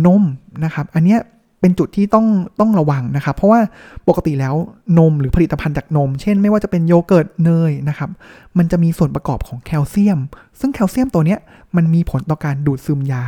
[0.06, 0.22] นม
[0.64, 1.16] นะครับ อันนี้
[1.60, 2.26] เป็นจุดที่ต้อง
[2.60, 3.60] ต้องระวังนะครับ เพราะว่า
[4.08, 4.54] ปกติแล้ว
[4.98, 8.10] นมหรือผลิตภัณฑ์จากนม เช่น ไม่ว่าจะเป็นโยเกิร์ตเนยนะครับ
[8.58, 10.18] มันจะมีส่วนประกอบของแคลเซียม
[10.60, 11.36] ซึ่งแคลเซียมตัวนี้
[11.76, 13.24] มันมีผลต่อการดูดซึมยา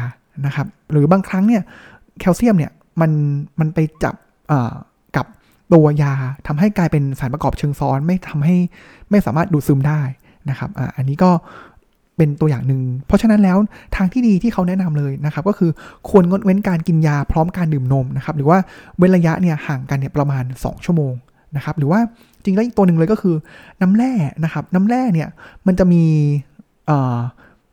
[0.46, 1.62] นะครับ หรือบางครั้งเนี่ย
[2.20, 3.10] แคลเซียมเนี่ยมัน
[3.60, 4.14] มันไปจับ
[4.50, 4.93] กับ
[5.74, 6.14] ตัวยา
[6.46, 8.56] ทำให้กลายเป็นสารประกอบเชิงซ้อนไม่ทำให้
[9.10, 10.00] ไม่สามารถดูดซึมได้
[10.50, 11.30] นะครับออันนี้ก็
[12.16, 13.58] เป็นตัวอย่างหนึ่ง เพราะฉะนั้นแล้ว
[13.96, 15.70] ทางที่ดีที่เขาแนะนำเลยนะครับ ก็คือ
[16.08, 18.58] ควรงดเว้นการกินยาพร้อมการดื่มนมนะครับ หรือว่า
[18.98, 21.12] เว้นระยะเนี่ยห่างกันเนี่ยประมาณ 2 ชั่วโมง
[21.56, 22.00] นะครับ หรือว่า
[22.42, 23.34] จริงแล้วอีกตัวหนึ่งเลยก็คือ
[23.82, 24.12] น้ำแร่
[24.44, 25.28] นะครับ น้ำแร่เนี่ย
[25.66, 26.02] มันจะมี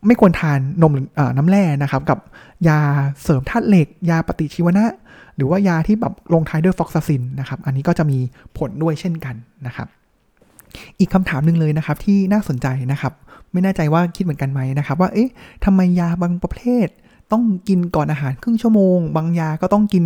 [0.08, 0.94] ไม่ควรทานนม
[1.38, 2.20] น้ำแร่นะครับ กับ
[2.68, 2.80] ยา
[3.24, 4.86] เสริมธาตุเหล็ก ยาปฏิชีวนะ
[5.36, 8.18] หรือว่ายาที่แบบลงท้ายด้วยฟอกซาซินนะครับ อันนี้ก็จะมี
[8.58, 9.36] ผลด้วยเช่นกัน
[9.68, 9.88] นะครับ
[11.00, 13.14] อีกคำถามหนึ่งเลยนะครับที่น่าสนใจนะครับ
[13.52, 15.32] ไม่แน่ใจว่าคิดเหมือนกันไหมนะครับ ว่าเอ๊ะ
[15.66, 16.88] ทำไมยาบางประเภท
[17.32, 20.06] ต้องกินก่อนอาหารครึ่งชั่วโมง บางยาก็ต้องกิน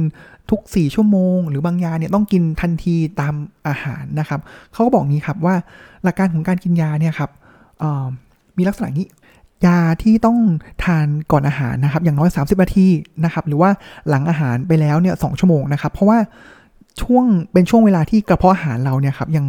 [0.51, 3.33] ทุก 4 ชั่วโมง หรือบางยาเนี่ยต้องกินทันทีตาม
[3.67, 4.39] อาหารนะครับ
[4.73, 5.55] เขาก็บอกงี้ครับว่า
[6.03, 7.31] หลักการของการกินยาเนี่ยครับ
[8.57, 9.05] มีลักษณะนี้
[9.65, 10.37] ยาที่ต้อง
[10.83, 12.87] ทานก่อนอาหารนะครับ อย่างน้อย 30นาที
[13.23, 13.69] นะครับ หรือว่า
[14.09, 16.19] หลังอาหารไปแล้วเนี่ยสชั่วโมงนะครับ เพราะว่า
[17.01, 19.45] ช่วงเป็นช่วงเวลาที่กระเพาะอาหารเราเนี่ยครับยัง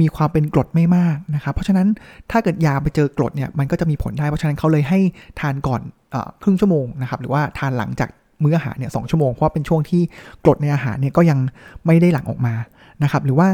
[0.00, 1.88] มีความเป็นกรดไม่มากนะครับ เพราะฉะนั้น
[2.30, 4.98] ถ้าเกิดยาไปเจอกรดเนี่ยมันก็จะมีผลได้เพราะฉะนั้นเขาเลยให้
[5.40, 5.80] ทานก่อน
[6.14, 8.08] อครึ่งชั่วโมงนะครับหรือว่าทานหลังจาก
[8.42, 10.02] มื้ออาหารเนี่ยสชั่วโมงเพราะเป็นช่วงที่
[10.44, 11.38] กรดในอาหารเนี่ยก็ยัง
[11.86, 12.54] ไม่ได้หลั่งออกมา
[13.02, 13.48] นะครับ หรือว่า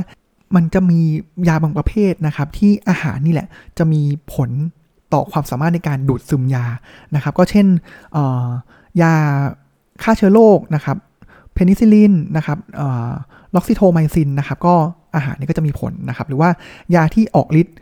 [0.57, 1.01] มันจะมี
[1.49, 4.03] ยาบางประเภทนะครับ ที่อาหารนี่แหละจะมี
[4.35, 4.51] ผล
[5.15, 6.65] ต่อความสามารถในการดูดซึมยา
[7.15, 7.67] นะครับ ก็เช่น
[9.03, 9.15] ยา
[10.03, 10.97] ฆ่าเชื้อโรคนะครับ
[11.53, 12.59] เพนิซิลินนะครับ
[13.55, 14.75] roxithromycin นะครับ ก็
[15.17, 16.51] อาหารนี่ก็จะมีผลนะครับ หรือว่า
[16.95, 17.77] ยาที่ออกฤทธิ์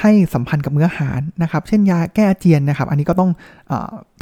[0.00, 3.72] ให้สัมพันธ์กับมื้ออาหารนะครับ เช่นยาแก้อาเจียนนะครับ อันนี้ก็ต้อง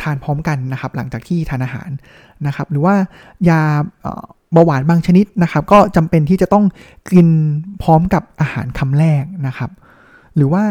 [0.03, 1.91] ทานพร้อมกันนะครับ หลังจากที่ทานอาหาร
[2.47, 2.95] นะครับ หรือว่า
[3.49, 3.61] ยา
[4.53, 6.65] เบาหวานบางชนิดนะครับ ก็จำเป็นที่จะต้อง
[7.13, 7.29] กิน
[7.83, 9.71] พร้อมกับอาหารคำแรกนะครับ
[10.37, 10.63] หรือว่า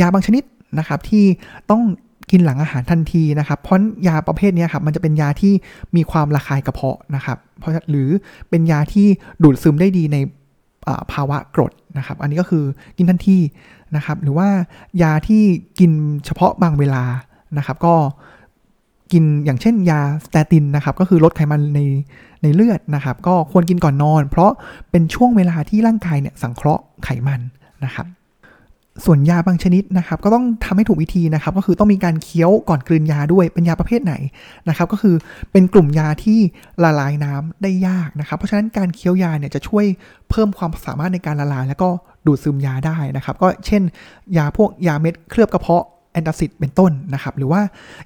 [0.00, 0.42] ยาบางชนิด
[0.78, 1.24] นะครับที่
[1.70, 1.82] ต้อง
[2.30, 5.52] กินหลังอาหารทันทีนะครับ เพราะยาประเภทนี้ครับมันจะเป็นยาที่
[5.96, 8.08] มีความระคายกระเพาะนะครับเพราะหรือ
[8.50, 9.06] เป็นยาที่
[9.42, 10.16] ดูดซึมได้ดีใน
[11.12, 12.64] ภาวะกรดนะครับ อันนี้ก็คือ
[12.96, 13.38] กินทันที
[13.96, 14.48] นะครับ หรือว่า
[15.02, 15.42] ยาที่
[15.78, 15.92] กิน
[16.26, 17.04] เฉพาะบางเวลา
[17.58, 17.94] นะครับ ก็
[19.12, 21.80] กินอย่างเช่นยาสเตตินนะครับ ก็คือลดไขมันใน
[22.42, 24.50] ในเลือดนะครับ ก็ควรกินก่อนนอน เพราะ
[24.90, 27.40] เป็นช่วงเวลาที่ร่างกายเนี่ยสังเคราะห์ไขมัน
[27.84, 28.06] นะครับ
[29.04, 34.14] ส่วนยาบางชนิดนะครับก็ต้องทำให้ถูกวิธีนะครับ ก็คือต้องมีการเคี้ยวก่อนกลืนยาด้วยเป็นยาประเภทไหน
[34.68, 35.14] นะครับ ก็คือ
[35.52, 36.38] เป็นกลุ่มยาที่
[36.82, 39.84] ละลายน้ำได้ยากนะครับ เพราะฉะนั้นการเคี้ยวยาเนี่ยจะช่วย
[40.30, 41.88] เพิ่มความสามารถในการละลาย แล้วก็
[42.26, 43.82] ดูดซึมยาได้นะครับ ก็เช่น
[44.36, 47.60] ยาพวกยาเม็ดเคลือบกระเพาะแอนตาซิดเป็นต้นนะครับ หรือว่า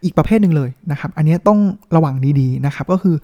[0.05, 1.61] อีกประเภทหนึ่งเลยนะครับ อันนี้ต้อง
[1.96, 3.16] ระวังดีๆนะครับ ก็คือ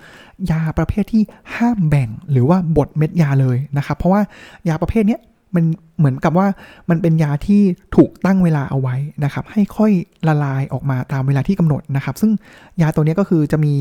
[0.50, 1.22] ยาประเภทที่
[1.56, 4.20] ห้ามแบ่งหรือว่าบดเม็ดยาเลยนะครับ เพราะว่า
[4.68, 5.18] ยาประเภทนี้
[5.56, 5.64] มัน
[5.98, 6.46] เหมือนกับว่า
[6.90, 7.62] มันเป็นยาที่
[7.96, 9.92] ถูกตั้งเวลาเอาไว้นะครับ ให้ค่อย
[10.28, 12.30] ละลายออกมาตามเวลาที่กำหนดนะครับ ซึ่ง
[12.80, 13.74] ยาตัวนี้ก็คือจะมี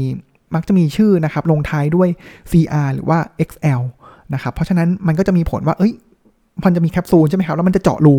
[0.56, 2.10] มักจะมีชื่อนะครับ ลงท้ายด้วย
[2.52, 3.18] CR หรือว่า
[3.50, 3.82] XL
[4.34, 5.94] นะครับ เพราะฉะนั้นมันก็จะมีผลว่า เอ้ย
[6.66, 8.16] มันจะมีแคปซูลใช่ไหมครับ แล้วมันจะเจาะรู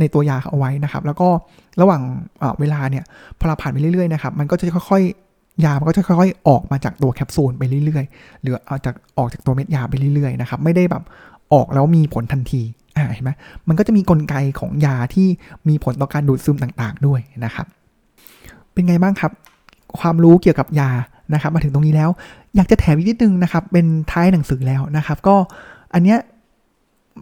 [0.00, 1.28] ในตัวยาเอาไว้นะครับ แล้วก็
[1.80, 2.02] ระหว่าง
[2.60, 3.04] เวลาเนี่ย
[3.38, 11.02] พอเราผ่านไปเรื่อยๆนะครับ มันก็จะค่อยๆ ยา มันก็จะค่อยๆ ออกมาจากตัวแคปซูลไปเรื่อยๆ หรือเอาจากออกจากตัวเม็ดยาไปเรื่อยๆ นะครับ ไม่ได้แบบ
[11.52, 12.62] ออกแล้วมีผลทันที
[12.96, 13.30] อ่าเห็นไหม
[13.68, 15.28] มันก็จะมีกลไกของยาที่
[15.68, 17.66] มีผลต่อการดูดซึมต่างๆด้วยนะครับ
[18.72, 19.32] เป็นไงบ้างครับ
[20.00, 20.90] ความรู้เกี่ยวกับยา
[21.34, 22.10] นะครับ มาถึงตรงนี้แล้ว
[22.56, 25.34] อยากจะแถมอีกนิดนึงนะครับ เป็นท้ายหนังสือแล้วนะครับ ก็
[25.94, 26.18] อันเนี้ย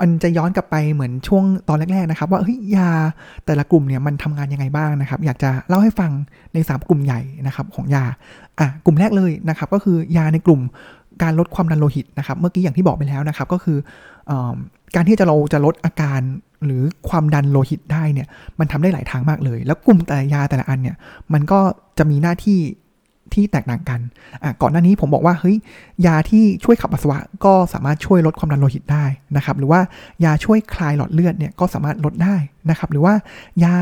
[0.01, 2.91] มันจะย้อนกลับไปเหมือนช่วงตอนแรกๆนะครับ ว่าเฮ้ยยา
[3.47, 6.11] แต่ละกลุ่มเนี่ยมันทำงานยังไงบ้างนะครับ อยากจะเล่าให้ฟัง
[6.55, 8.05] ใน 3 กลุ่มใหญ่นะครับของยา
[8.59, 10.61] อะกลุ่มแรกเลยนะครับ ก็คือยาในกลุ่ม
[11.23, 13.79] การลดความดันโลหิตนะครับ เมื่อกี้อย่างที่บอกไปแล้วนะครับ ก็คือ
[14.31, 14.33] อ
[14.95, 16.21] การที่จะเราจะลดอาการ
[16.65, 18.27] หรือความดันโลหิตได้เนี่ย
[18.59, 20.97] มันทำได้หลายทางมากเลย แล้วกลุ่มแต่ยาแต่ละอันเนี่ย
[21.33, 21.61] มันก็
[21.99, 22.61] จะมีหน้าที่
[23.35, 24.01] ที่แตกต่างกัน
[24.43, 25.57] อะ ก่อนหน้านี้ผมบอกว่า เฮ้ย
[26.07, 29.05] ยาที่ช่วยขับปัสสาวะก็สามารถช่วยลดความดันโลหิตได้
[29.37, 29.81] นะครับ หรือว่า
[30.25, 32.37] ยาช่วยคลายหลอดเลือดเนี่ยก็สามารถลดได้
[32.71, 33.15] นะครับ หรือว่า
[33.65, 33.77] ยา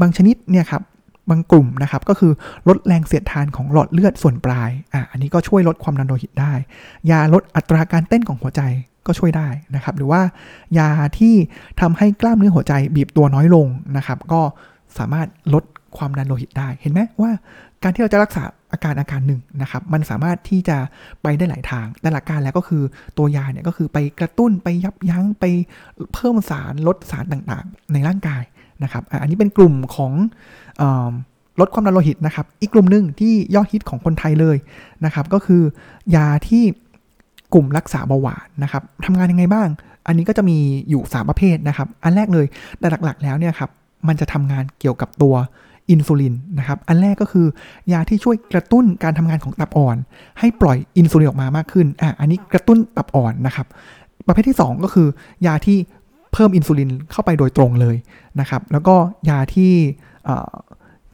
[0.00, 0.82] บางชนิดเนี่ยครับ
[1.30, 2.32] บางกลุ่มนะครับ ก็คือ
[2.68, 6.52] ลดแรงเสียดทานของหลอดเลือดส่วนปลาย อะ อันนี้ก็ช่วยลดความดันโลหิตได้
[7.10, 8.62] ยาลดอัตราการเต้นของหัวใจ
[9.08, 10.20] ก็ช่วยได้นะครับ หรือว่า
[10.78, 11.34] ยาที่
[11.80, 13.66] ทำให้กล้ามเนื้อหัวใจบีบตัวน้อยลง
[13.96, 14.40] นะครับ ก็
[14.98, 15.64] สามารถลด
[15.96, 17.30] ความดันโลหิตได้ เห็นไหมว่า
[17.82, 20.76] การที่เราจะรักษาอาการอาการหนึ่งนะครับ มันสามารถที่จะ
[21.22, 22.82] ไปได้หลายทาง แต่หลักการแล้วก็คือ
[23.18, 25.44] ตัวยาเนี่ยก็คือไปกระตุ้นไปยับยั้งไป
[26.14, 28.42] เพิ่มสารลดสารต่างๆ ในร่างกาย
[28.82, 30.12] นะครับ อันนี้เป็นกลุ่มของ
[31.60, 34.56] ลดความดันโลหิตนะครับ อีกกลุ่มหนึ่งที่ยอดฮิตของคนไทยเลย
[35.04, 35.62] นะครับ ก็คือ
[36.16, 36.64] ยาที่
[37.54, 39.68] กลุ่มรักษาเบาหวานนะครับทำงานยังไงบ้าง
[40.06, 40.58] อันนี้ก็จะมี
[40.90, 42.46] อยู่ 3 ประเภทนะครับ อันแรกเลย
[42.78, 43.70] แต่หลักๆ แล้วเนี่ยครับ
[44.08, 45.34] มันจะทำงานเกี่ยวกับตัว
[45.90, 47.46] อินซูลินนะครับ อันแรกก็คือ
[47.92, 49.96] ยาที่ช่วยกระตุ้นการทำงานของตับอ่อน
[50.38, 53.66] ให้ปล่อยอินซูลินออกมามากขึ้นอะอันนี้กระตุ้นตับอ่อนนะครับ
[54.26, 55.08] ประเภทที่ 2 ก็คือ
[55.46, 55.78] ยาที่
[56.32, 57.96] เพิ่มอินซูลินเข้าไปโดยตรงเลย
[58.40, 58.94] นะครับ แล้วก็
[59.28, 59.72] ยาที่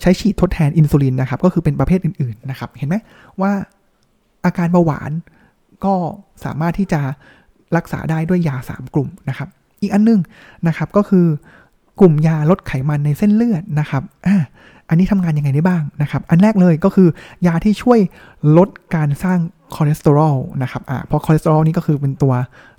[0.01, 2.97] ใช้ฉีดทดแทนอินซูลินนะครับ ก็คือเป็นประเภทอื่นๆนะครับ เห็นไหม
[3.41, 3.53] ว่า
[4.45, 5.11] อาการเบาหวาน
[5.85, 5.95] ก็
[6.45, 7.01] สามารถที่จะ
[7.77, 9.49] รักษาได้ด้วยยา 3 กลุ่มนะครับ
[9.81, 10.21] อีกอันนึง
[10.69, 11.27] นะครับก็คือ
[12.01, 14.37] กลุ่มยาลดไขมันในเส้นเลือดนะครับอ่า
[14.89, 17.09] อันนี้ทำงานยังไงได้บ้างนะครับ อันแรกเลยก็คือ
[17.47, 17.99] ยาที่ช่วย
[18.57, 19.39] ลดการสร้าง
[19.75, 22.35] คอเลสเตอรอลนะครับอ่าเพราะคอเลสเตอรอลนี่ก็คือเป็นตัว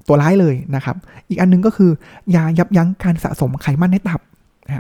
[0.08, 0.96] ตัวร้ายเลยนะครับ
[1.30, 1.91] อีกอันนึงก็คือ
[2.36, 4.22] ยายับยั้งการสะสมไขมันในตับ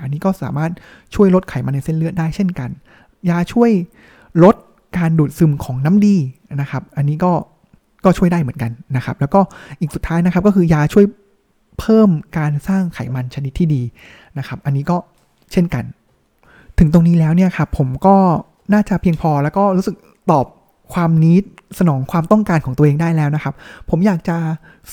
[0.03, 0.71] อันนี้ก็สามารถ
[1.15, 2.69] ช่วยลดไขมันในเส้นเลือดได้เช่นกัน
[3.29, 3.71] ยาช่วย
[4.43, 4.55] ลด
[4.97, 6.15] การดูดซึมของน้ำดี
[6.61, 7.31] นะครับ อันนี้ก็
[8.05, 9.39] ก็ช่วยได้เหมือนกันนะครับ แล้วก็
[9.79, 11.05] อีกสุดท้ายนะครับก็คือยาช่วย
[11.79, 13.81] เพิ่มการสร้างไขมันชนิดที่ดี
[14.37, 14.97] นะครับ อันนี้ก็
[15.51, 15.83] เช่นกัน
[16.79, 18.15] ถึงตรงนี้แล้วเนี่ยครับผมก็
[18.73, 19.95] น่าจะเพียงพอแล้วก็รู้สึก
[20.31, 20.45] ตอบ
[20.93, 21.43] ความนิด
[21.79, 23.53] สนองความต้องการของตัวเองได้แล้วนะครับ
[23.89, 24.37] ผมอยากจะ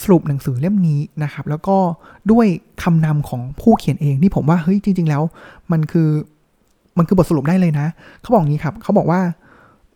[0.01, 1.77] สรุปหนังสือเล่มนี้นะครับ แล้วก็
[2.31, 2.45] ด้วย
[2.83, 5.23] คำนำของผู้เขียนเองที่ผมว่าเฮ้ยจริง ๆ แล้ว
[5.71, 6.09] มันคือ
[6.97, 7.87] มันคือบทสรุปได้เลยนะ
[8.21, 9.21] เขาบอกงี้ครับ เขาบอกว่า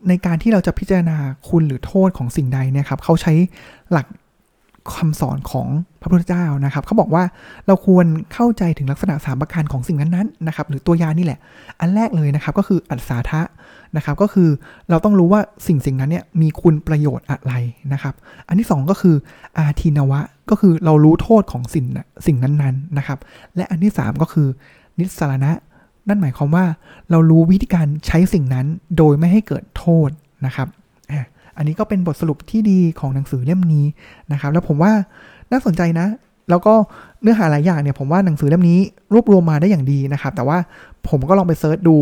[0.08, 1.18] ในการที่เราจะพิจารณา
[1.50, 3.34] คุณหรือโทษของสิ่งใดเนี่ยครับเขาใช้
[3.92, 4.08] หลัก
[4.98, 5.68] คำสอนของ
[6.02, 7.24] พระพุทธเจ้านะครับเขาบอกว่า
[7.68, 11.40] เราควรเข้าใจถึงลักษณะสามประการของสิ่งนั้นๆนะครับ หรือตัวยานี่แหละ
[11.80, 13.42] อันแรกเลยนะครับก็คืออัศาทะ
[13.96, 14.50] นะครับ ก็คือ
[14.90, 17.54] เราต้องรู้ว่าสิ่งสิ่งนั้นเนี่ยมีคุณประโยชน์อะไร
[17.94, 18.14] นะครับ
[18.48, 19.16] อันที่ 2 ก็คือ
[19.58, 21.86] อาทินวะ ก็คือเรารู้โทษของสิ่ง
[22.26, 23.20] สิ่งนั้นๆนะครับ
[23.56, 24.48] และอันที่ 3 ก็คือ
[25.00, 25.52] นิสรณะ
[26.08, 26.66] นั่นหมายความว่า
[27.12, 28.66] เรารู้วิธีการใช้สิ่งนั้น
[28.98, 30.10] โดยไม่ให้เกิดโทษ
[30.46, 30.68] นะครับ
[31.58, 33.86] อันนี้ก็เป็นบทสรุปที่ดีของหนังสือเล่มนี้
[34.32, 34.92] นะครับ แล้วผมว่า
[35.52, 36.08] น่าสนใจนะ
[36.50, 36.74] แล้วก็
[37.22, 38.80] เนื้อหาหลายอย่างเนี่ยผมว่าหนังสือเล่มนี้
[39.14, 40.58] รวบรวมมาได้อย่างดีนะครับ แต่ว่า
[41.10, 41.98] ผมก็ลองไปเซิร์ชดู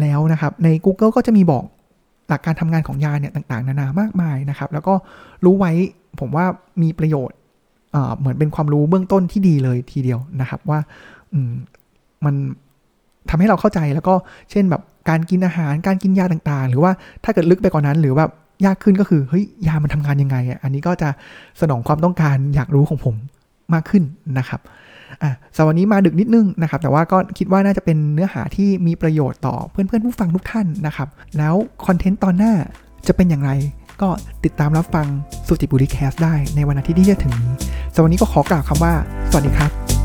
[0.00, 1.64] แล้วนะครับ ใน Google ก็จะมีบอก
[2.28, 4.94] หลักการทำงานของยาเนี่ยต่างๆ นานามากมายนะครับ แล้วก็
[5.44, 5.72] รู้ไว้
[6.20, 6.44] ผมว่า
[6.82, 7.38] มีประโยชน์
[8.18, 10.78] เหมือนเป็นความรู้เบื้องต้นที่ดีเลยทีเดียวนะครับ ว่า
[12.24, 12.34] มัน
[13.30, 14.14] ทำให้เราเข้าใจแล้วก็
[14.50, 16.92] เช่นแบบการกินอาหารการกินยาต่างๆ หรือว่า
[17.24, 18.30] ถ้าเกิดลึกไปกว่านั้นหรือแบบ
[18.66, 21.08] ยากขึ้นก็คือเฮ้ยยามันทำงานยังไงอะอันนี้ก็จะ
[21.60, 23.14] สนองความต้องการอยากรู้ของผม
[23.74, 24.02] มากขึ้น
[24.38, 24.60] นะครับ
[25.22, 31.08] อะสวันนี้มาดึกนิดนึงนะครับ แต่ว่าก็คิดว่าน่าจะเป็นเนื้อหาที่มีประโยชน์ต่อเพื่อนๆผู้ฟังทุกท่านนะครับ
[31.38, 31.54] แล้ว
[31.86, 32.52] คอนเทนต์ตอนหน้า
[33.06, 33.50] จะเป็นอย่างไร
[34.02, 34.08] ก็
[34.44, 35.06] ติดตามรับฟัง
[35.46, 37.54] สุจิบุรีแคสได้ในวันอาทิตย์ที่จะถึงนี้
[37.94, 38.92] สวันนี้ก็ขอกล่าวคำว่า
[39.30, 40.01] สวัสดีครับ